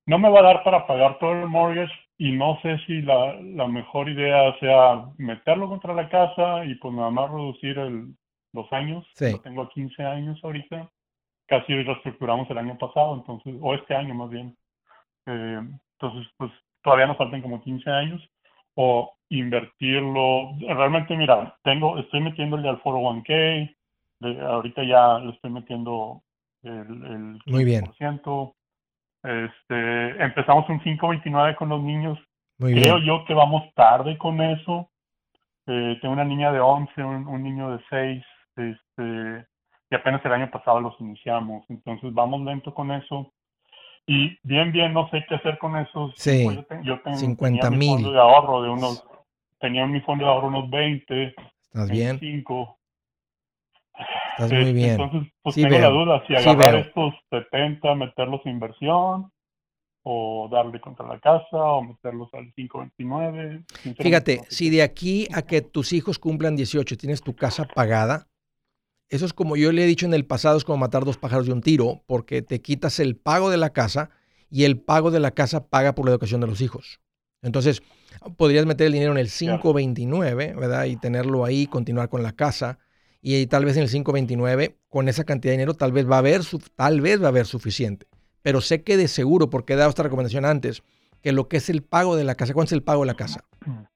[0.05, 3.33] no me va a dar para pagar todo el mortgage y no sé si la,
[3.41, 8.13] la mejor idea sea meterlo contra la casa y pues nada más reducir el,
[8.53, 9.05] los años.
[9.15, 9.38] Sí.
[9.43, 10.89] tengo 15 años ahorita.
[11.47, 14.55] Casi reestructuramos el año pasado, entonces, o este año más bien.
[15.25, 15.62] Eh,
[15.99, 18.21] entonces, pues todavía nos faltan como 15 años.
[18.75, 20.53] O invertirlo.
[20.59, 23.75] Realmente, mira, tengo, estoy metiéndole al 401k.
[24.19, 26.23] De, ahorita ya le estoy metiendo
[26.63, 27.41] el, el 15%.
[27.47, 27.83] Muy bien.
[29.23, 32.19] Este, empezamos un 529 con los niños.
[32.59, 33.05] Muy Creo bien.
[33.05, 34.89] yo que vamos tarde con eso.
[35.65, 38.25] Eh, tengo una niña de 11, un, un niño de 6,
[38.57, 39.47] este,
[39.89, 41.63] y apenas el año pasado los iniciamos.
[41.69, 43.31] Entonces vamos lento con eso.
[44.05, 46.13] Y bien, bien, no sé qué hacer con esos.
[46.17, 47.89] Sí, Pues yo, te- yo ten- 50 tenía mi mil.
[47.95, 49.07] fondo de ahorro de unos,
[49.59, 51.33] tenía en mi fondo de ahorro unos 20,
[51.63, 52.19] ¿Estás bien?
[52.19, 52.77] 25.
[54.37, 54.91] Estás muy bien.
[54.91, 56.81] Entonces, pues Sí tengo la duda si sí agarrar veo.
[56.81, 59.31] estos 70, meterlos en inversión,
[60.03, 63.63] o darle contra la casa, o meterlos al 529.
[63.67, 68.27] Sinceramente, Fíjate, si de aquí a que tus hijos cumplan 18 tienes tu casa pagada,
[69.09, 71.45] eso es como yo le he dicho en el pasado, es como matar dos pájaros
[71.45, 74.09] de un tiro, porque te quitas el pago de la casa
[74.49, 76.99] y el pago de la casa paga por la educación de los hijos.
[77.41, 77.83] Entonces,
[78.37, 80.85] podrías meter el dinero en el 529, ¿verdad?
[80.85, 82.79] Y tenerlo ahí, continuar con la casa.
[83.25, 86.19] Y tal vez en el 529, con esa cantidad de dinero, tal vez va a
[86.19, 88.05] haber, su- tal vez va a haber suficiente.
[88.41, 90.83] Pero sé que de seguro, porque he dado esta recomendación antes,
[91.21, 93.13] que lo que es el pago de la casa, ¿cuánto es el pago de la
[93.15, 93.43] casa?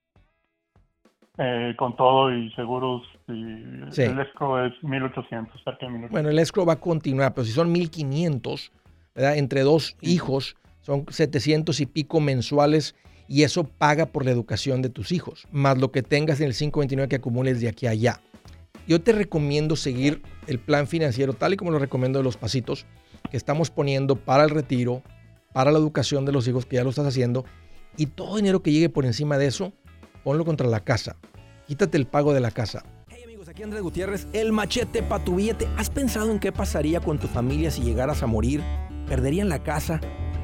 [1.40, 4.02] Eh, con todo y seguros, y Sí.
[4.02, 6.10] el escrow es 1800, cerca de 1800.
[6.12, 8.72] Bueno, el escrow va a continuar, pero si son 1500,
[9.14, 9.38] ¿verdad?
[9.38, 12.96] Entre dos hijos, son 700 y pico mensuales
[13.28, 16.54] y eso paga por la educación de tus hijos, más lo que tengas en el
[16.56, 18.20] 529 que acumules de aquí a allá.
[18.88, 22.86] Yo te recomiendo seguir el plan financiero tal y como lo recomiendo de los pasitos
[23.30, 25.04] que estamos poniendo para el retiro,
[25.52, 27.44] para la educación de los hijos que ya lo estás haciendo
[27.98, 29.74] y todo dinero que llegue por encima de eso,
[30.24, 31.18] ponlo contra la casa.
[31.68, 32.86] Quítate el pago de la casa.
[33.10, 35.68] Hey amigos, aquí Andrés Gutiérrez, el machete para tu billete.
[35.76, 38.64] ¿Has pensado en qué pasaría con tu familia si llegaras a morir?
[39.06, 40.00] ¿Perderían la casa?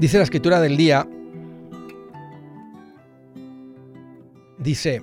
[0.00, 1.06] Dice la escritura del día,
[4.70, 5.02] dice,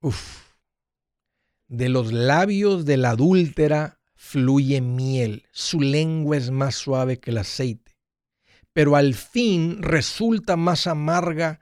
[0.00, 0.54] uff,
[1.68, 7.38] de los labios de la adúltera fluye miel, su lengua es más suave que el
[7.38, 7.98] aceite,
[8.72, 11.60] pero al fin resulta más amarga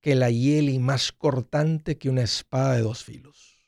[0.00, 3.66] que la hiel y más cortante que una espada de dos filos.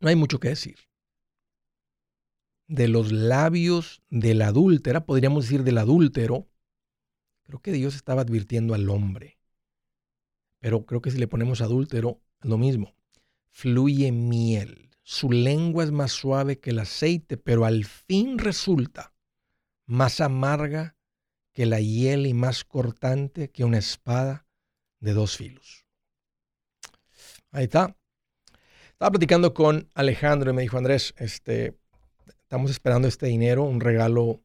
[0.00, 0.87] No hay mucho que decir
[2.68, 6.46] de los labios de la adúltera, podríamos decir del adúltero,
[7.44, 9.38] creo que Dios estaba advirtiendo al hombre.
[10.60, 12.94] Pero creo que si le ponemos adúltero, es lo mismo.
[13.48, 14.90] Fluye miel.
[15.02, 19.14] Su lengua es más suave que el aceite, pero al fin resulta
[19.86, 20.96] más amarga
[21.54, 24.46] que la hiel y más cortante que una espada
[25.00, 25.86] de dos filos.
[27.50, 27.96] Ahí está.
[28.92, 31.77] Estaba platicando con Alejandro y me dijo, Andrés, este,
[32.48, 34.42] estamos esperando este dinero, un regalo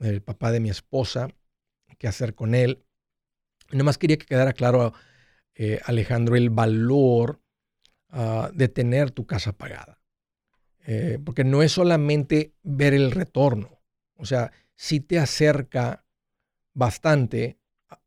[0.00, 1.28] del papá de mi esposa,
[1.98, 2.84] qué hacer con él.
[3.70, 4.92] Nomás quería que quedara claro,
[5.54, 7.40] eh, Alejandro, el valor
[8.12, 10.00] uh, de tener tu casa pagada.
[10.84, 13.80] Eh, porque no es solamente ver el retorno,
[14.16, 16.04] o sea, sí te acerca
[16.72, 18.00] bastante a,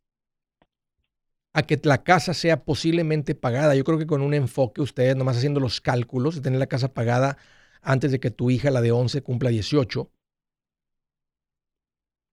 [1.53, 3.75] a que la casa sea posiblemente pagada.
[3.75, 6.93] Yo creo que con un enfoque, ustedes nomás haciendo los cálculos de tener la casa
[6.93, 7.37] pagada,
[7.81, 10.11] antes de que tu hija, la de 11, cumpla 18.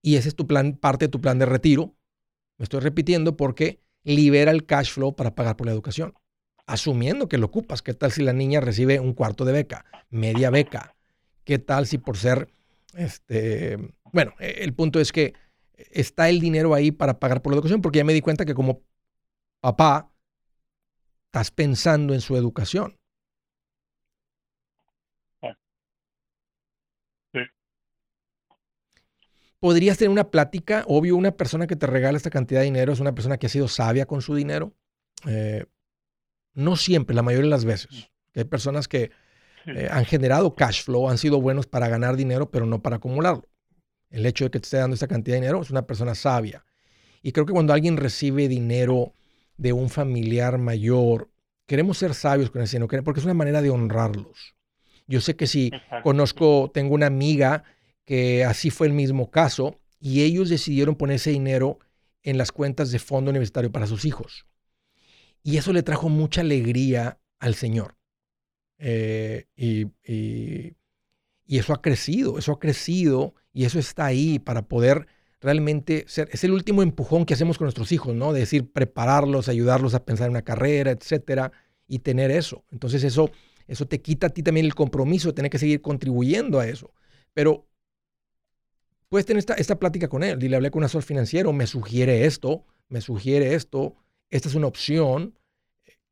[0.01, 1.95] Y ese es tu plan, parte de tu plan de retiro.
[2.57, 6.13] Me estoy repitiendo porque libera el cash flow para pagar por la educación.
[6.67, 7.81] Asumiendo que lo ocupas.
[7.81, 10.95] ¿Qué tal si la niña recibe un cuarto de beca, media beca?
[11.43, 12.49] ¿Qué tal si por ser,
[12.93, 13.77] este,
[14.11, 15.33] bueno, e, el punto es que
[15.73, 18.53] está el dinero ahí para pagar por la educación, porque ya me di cuenta que
[18.55, 18.81] como
[19.59, 20.11] papá,
[21.25, 22.97] estás pensando en su educación.
[29.65, 32.99] Podrías tener una plática, obvio, una persona que te regala esta cantidad de dinero es
[32.99, 34.75] una persona que ha sido sabia con su dinero.
[35.25, 35.65] Eh,
[36.53, 38.11] no siempre, la mayoría de las veces.
[38.35, 39.09] Hay personas que
[39.65, 43.49] eh, han generado cash flow, han sido buenos para ganar dinero, pero no para acumularlo.
[44.11, 46.63] El hecho de que te esté dando esta cantidad de dinero es una persona sabia.
[47.23, 49.15] Y creo que cuando alguien recibe dinero
[49.57, 51.31] de un familiar mayor,
[51.65, 54.53] queremos ser sabios con ese dinero, porque es una manera de honrarlos.
[55.07, 55.71] Yo sé que si
[56.03, 57.63] conozco, tengo una amiga
[58.05, 61.79] que así fue el mismo caso y ellos decidieron poner ese dinero
[62.23, 64.45] en las cuentas de fondo universitario para sus hijos.
[65.43, 67.97] Y eso le trajo mucha alegría al Señor.
[68.77, 69.87] Eh, y,
[71.47, 75.07] eso ha crecido, eso ha crecido y eso está ahí para poder
[75.39, 78.33] realmente ser, es el último empujón que hacemos con nuestros hijos, ¿no?
[78.33, 81.51] De decir, prepararlos, ayudarlos a pensar en una carrera, etcétera,
[81.87, 82.65] y tener eso.
[82.71, 83.29] Entonces eso,
[83.67, 86.91] eso te quita a ti también el compromiso de tener que seguir contribuyendo a eso.
[87.33, 87.67] Pero
[89.09, 90.39] puedes tener esta, esta plática con él.
[90.39, 93.95] Dile, hablé con un asesor financiero, me sugiere esto, me sugiere esto,
[94.29, 95.37] esta es una opción.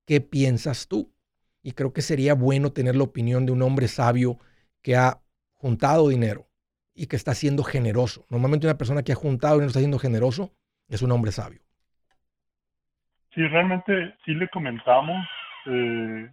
[0.06, 1.12] ¿Qué piensas tú?
[1.62, 4.38] Y creo que sería bueno tener la opinión de un hombre sabio
[4.82, 5.22] que ha
[5.54, 6.48] juntado dinero
[6.94, 8.26] y que está siendo generoso.
[8.30, 10.52] Normalmente una persona que ha juntado y está siendo generoso
[10.90, 11.62] es un hombre sabio.
[13.34, 15.26] Sí, realmente sí le comentamos
[15.66, 16.32] eh,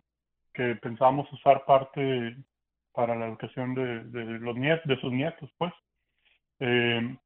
[0.53, 2.37] que pensábamos usar parte
[2.93, 5.73] para la educación de, de sus nietos, pues.
[6.61, 7.17] Eh,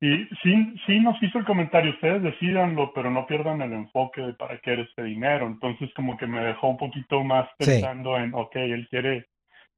[0.00, 4.34] y sí, sí nos hizo el comentario, ustedes decidanlo, pero no pierdan el enfoque de
[4.34, 5.46] para qué era este dinero.
[5.46, 9.26] Entonces como que me dejó un poquito más pensando en, ok, él quiere,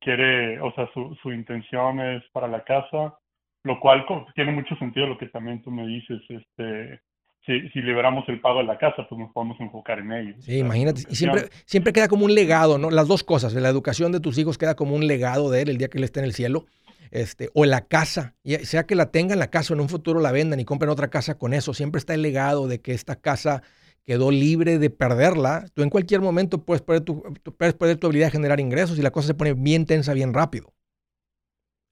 [0.01, 3.17] quiere, o sea, su, su intención es para la casa,
[3.63, 4.05] lo cual
[4.35, 7.01] tiene mucho sentido lo que también tú me dices, este,
[7.47, 10.35] si, si, liberamos el pago de la casa, pues nos podemos enfocar en ello.
[10.41, 11.03] Sí, imagínate.
[11.09, 12.91] Y siempre, siempre queda como un legado, ¿no?
[12.91, 13.55] Las dos cosas.
[13.55, 16.05] La educación de tus hijos queda como un legado de él el día que él
[16.05, 16.67] esté en el cielo
[17.11, 20.33] este, o la casa, sea que la tengan la casa o en un futuro la
[20.33, 23.63] vendan y compren otra casa con eso, siempre está el legado de que esta casa
[24.05, 25.67] quedó libre de perderla.
[25.75, 27.23] Tú en cualquier momento puedes perder tu,
[27.59, 30.33] puedes perder tu habilidad de generar ingresos y la cosa se pone bien tensa bien
[30.33, 30.73] rápido.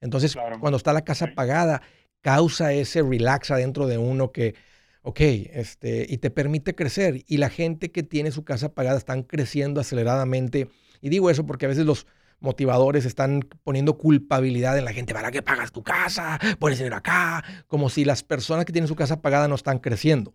[0.00, 1.82] Entonces, cuando está la casa pagada,
[2.22, 4.54] causa ese relax adentro de uno que,
[5.02, 7.22] ok, este, y te permite crecer.
[7.26, 10.68] Y la gente que tiene su casa pagada están creciendo aceleradamente.
[11.00, 12.06] Y digo eso porque a veces los,
[12.40, 15.14] motivadores están poniendo culpabilidad en la gente.
[15.14, 16.38] ¿Para qué pagas tu casa?
[16.58, 17.44] Puedes ir acá.
[17.66, 20.34] Como si las personas que tienen su casa pagada no están creciendo.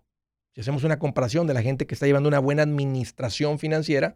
[0.54, 4.16] Si hacemos una comparación de la gente que está llevando una buena administración financiera,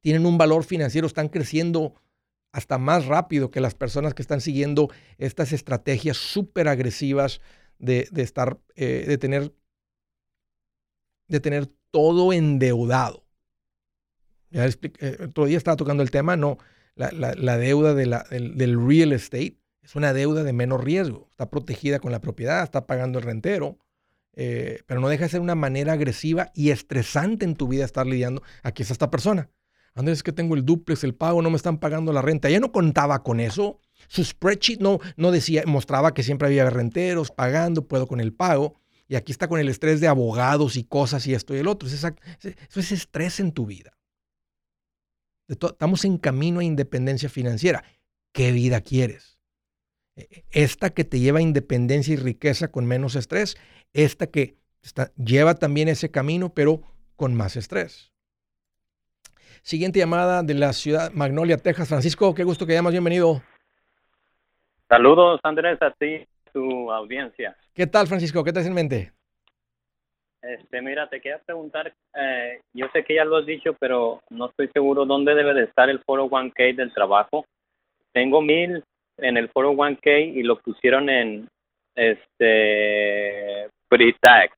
[0.00, 1.94] tienen un valor financiero, están creciendo
[2.50, 7.40] hasta más rápido que las personas que están siguiendo estas estrategias súper agresivas
[7.78, 9.54] de, estar, eh, de tener,
[11.28, 13.21] de tener todo endeudado.
[14.52, 16.58] Ya expliqué, eh, otro día estaba tocando el tema, no,
[16.94, 21.98] la, deuda de la, del, real estate es una deuda de menos riesgo, está protegida
[21.98, 23.78] con la propiedad, está pagando el rentero,
[24.34, 28.06] eh, pero no deja de ser una manera agresiva y estresante en tu vida estar
[28.06, 28.42] lidiando.
[28.62, 29.50] Aquí está esta persona.
[29.94, 32.48] Andrés, es que tengo el duplex, el pago, no me están pagando la renta.
[32.48, 33.80] Ella no contaba con eso.
[34.08, 38.80] Su spreadsheet no, no decía, mostraba que siempre había renteros pagando, puedo con el pago.
[39.08, 41.88] Y aquí está con el estrés de abogados y cosas y esto y el otro.
[41.88, 42.14] eso
[42.76, 43.92] es estrés en tu vida
[45.52, 47.84] estamos en camino a independencia financiera.
[48.32, 49.38] ¿Qué vida quieres?
[50.16, 53.56] E, e, esta que te lleva a independencia y riqueza con menos estrés,
[53.92, 54.56] esta que
[55.16, 56.82] lleva también ese camino, pero
[57.16, 58.12] con más estrés.
[59.62, 61.88] Siguiente llamada de la ciudad Magnolia, Texas.
[61.88, 63.42] Francisco, qué gusto que llamas, bienvenido.
[64.88, 67.56] Saludos, Andrés, a ti, tu audiencia.
[67.72, 68.42] ¿Qué tal, Francisco?
[68.42, 69.12] ¿Qué te hace en mente?
[70.42, 74.46] Este, mira, te quería preguntar, eh, yo sé que ya lo has dicho, pero no
[74.46, 77.46] estoy seguro dónde debe de estar el 401k del trabajo.
[78.12, 78.82] Tengo mil
[79.18, 81.48] en el 401k y lo pusieron en
[81.94, 84.56] este pre-tax.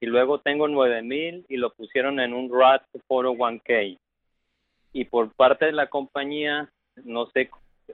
[0.00, 3.98] Y luego tengo nueve mil y lo pusieron en un Roth 401k.
[4.92, 6.68] Y por parte de la compañía,
[7.04, 7.50] no sé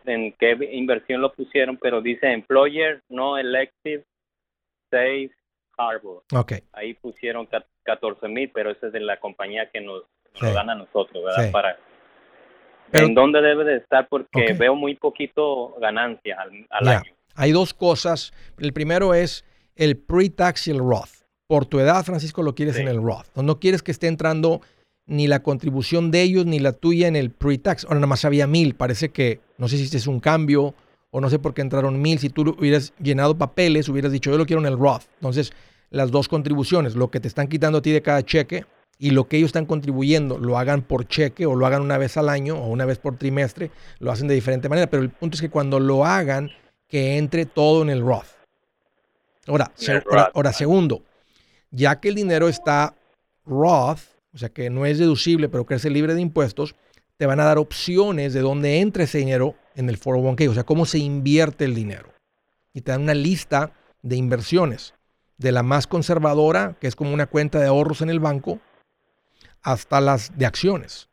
[0.06, 4.04] en qué inversión lo pusieron, pero dice employer, no elective,
[4.90, 5.32] safe
[5.76, 6.22] Harbor.
[6.32, 6.60] Okay.
[6.72, 7.48] Ahí pusieron
[7.84, 10.04] 14 mil, pero ese es de la compañía que nos,
[10.40, 11.50] dan a nosotros, ¿verdad?
[11.50, 11.78] Para...
[12.92, 14.08] ¿En dónde debe de estar?
[14.08, 16.36] Porque veo muy poquito ganancia
[16.70, 17.02] al, año.
[17.34, 18.32] Hay dos cosas.
[18.58, 21.26] El primero es el pre-tax y el Roth.
[21.48, 23.26] Por tu edad, Francisco, lo quieres en el Roth.
[23.36, 24.60] No, quieres que esté entrando
[25.06, 27.84] ni la contribución de ellos ni la tuya en el pre-tax.
[27.84, 28.74] Ahora nada más había mil.
[28.74, 30.74] Parece que, no sé si este es un cambio
[31.16, 32.18] o no sé por qué entraron mil.
[32.18, 35.04] Si tú hubieras llenado papeles, hubieras dicho, yo lo quiero en el Roth.
[35.14, 35.50] Entonces,
[35.88, 38.66] las dos contribuciones, lo que te están quitando a ti de cada cheque
[38.98, 42.18] y lo que ellos están contribuyendo lo hagan por cheque o lo hagan una vez
[42.18, 45.36] al año o una vez por trimestre, lo hacen de diferente manera, pero el punto
[45.36, 46.50] es que cuando lo hagan,
[46.86, 48.36] que entre todo en el Roth.
[49.46, 49.72] Ahora,
[50.34, 51.02] ahora, segundo,
[51.70, 52.94] ya que el dinero está
[53.46, 54.00] Roth,
[54.34, 56.74] o sea que no es deducible, pero crece libre de impuestos,
[57.16, 60.64] te van a dar opciones de dónde entra ese dinero en el 401k, o sea,
[60.64, 62.12] cómo se invierte el dinero.
[62.72, 63.72] Y te dan una lista
[64.02, 64.94] de inversiones,
[65.38, 68.58] de la más conservadora, que es como una cuenta de ahorros en el banco,
[69.62, 71.08] hasta las de acciones.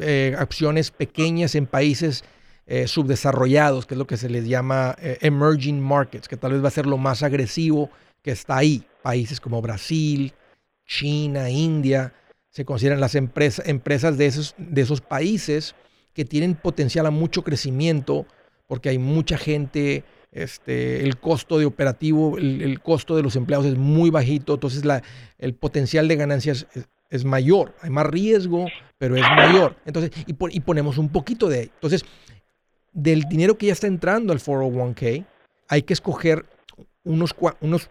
[0.00, 2.24] Eh, acciones pequeñas en países
[2.66, 6.62] eh, subdesarrollados, que es lo que se les llama eh, emerging markets, que tal vez
[6.62, 7.90] va a ser lo más agresivo
[8.22, 8.84] que está ahí.
[9.02, 10.34] Países como Brasil,
[10.86, 12.12] China, India,
[12.50, 15.74] se consideran las empresas, empresas de, esos, de esos países
[16.18, 18.26] que tienen potencial a mucho crecimiento
[18.66, 20.02] porque hay mucha gente,
[20.32, 25.00] este, el costo de operativo, el, costo de los empleados es muy bajito, entonces la,
[25.38, 26.66] el potencial de ganancias
[27.08, 28.66] es mayor, hay más riesgo,
[28.98, 29.76] pero es mayor.
[29.86, 31.70] Entonces, y, y ponemos un poquito de.
[31.74, 32.04] Entonces,
[32.92, 35.24] del dinero que ya está entrando al 401k,
[35.68, 36.46] hay que escoger
[37.04, 37.90] unos, unos,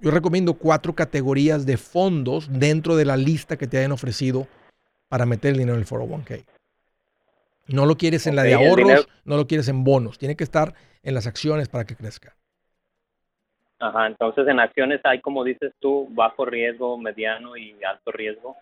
[0.00, 4.46] yo recomiendo cuatro categorías de fondos dentro de la lista que te hayan ofrecido
[5.08, 6.44] para meter el dinero en el 401k.
[7.66, 10.74] No lo quieres en la de ahorros, no lo quieres en bonos, tiene que estar
[11.02, 12.36] en las acciones para que crezca.
[13.78, 18.56] Ajá, entonces en acciones hay, como dices tú, bajo riesgo, mediano y alto riesgo.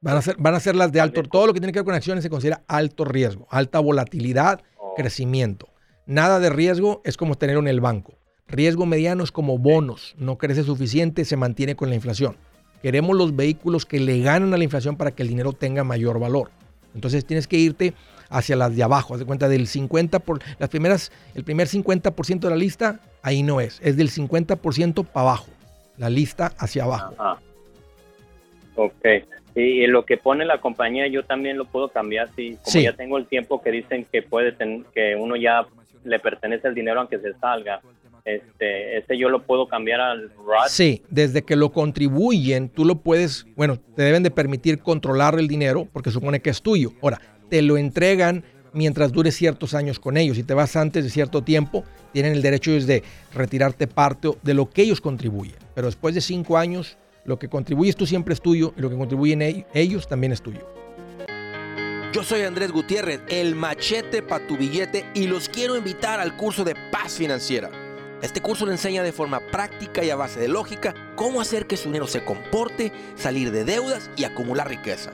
[0.00, 1.86] Van a ser, van a ser las de alto, todo lo que tiene que ver
[1.86, 4.94] con acciones se considera alto riesgo, alta volatilidad, oh.
[4.94, 5.68] crecimiento.
[6.06, 8.14] Nada de riesgo es como tener en el banco.
[8.46, 12.36] Riesgo mediano es como bonos, no crece suficiente, se mantiene con la inflación.
[12.82, 16.20] Queremos los vehículos que le ganan a la inflación para que el dinero tenga mayor
[16.20, 16.50] valor.
[16.94, 17.94] Entonces tienes que irte
[18.28, 19.14] hacia las de abajo.
[19.14, 23.42] Haz de cuenta del 50 por las primeras, el primer 50% de la lista, ahí
[23.42, 23.80] no es.
[23.82, 25.46] Es del 50% para abajo.
[25.96, 27.14] La lista hacia abajo.
[28.76, 29.06] Ok.
[29.54, 32.28] Y, lo que pone la compañía yo también lo puedo cambiar.
[32.36, 34.54] Si, como ya tengo el tiempo que dicen que puede
[34.94, 35.66] que uno ya
[36.04, 37.80] le pertenece el dinero aunque se salga.
[38.24, 40.68] Este, este yo lo puedo cambiar al Roth.
[40.68, 45.48] Sí, desde que lo contribuyen, tú lo puedes, bueno, te deben de permitir controlar el
[45.48, 46.92] dinero porque supone que es tuyo.
[47.00, 50.36] Ahora, te lo entregan mientras dure ciertos años con ellos.
[50.36, 53.02] Si te vas antes de cierto tiempo, tienen el derecho de
[53.34, 55.56] retirarte parte de lo que ellos contribuyen.
[55.74, 58.96] Pero después de cinco años, lo que contribuyes tú siempre es tuyo y lo que
[58.96, 60.66] contribuyen ellos también es tuyo.
[62.12, 66.64] Yo soy Andrés Gutiérrez, el machete para tu billete y los quiero invitar al curso
[66.64, 67.70] de paz financiera.
[68.22, 71.76] Este curso le enseña de forma práctica y a base de lógica cómo hacer que
[71.76, 75.12] su dinero se comporte, salir de deudas y acumular riqueza.